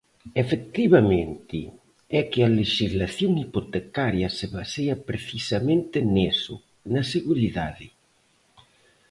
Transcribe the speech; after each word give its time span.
Efectivamente, 0.43 1.59
é 2.19 2.21
que 2.31 2.39
a 2.43 2.53
lexislación 2.59 3.31
hipotecaria 3.43 4.27
se 4.37 4.47
basea 4.57 4.95
precisamente 5.09 5.97
niso: 6.15 6.55
na 6.93 7.03
seguridade. 7.13 7.87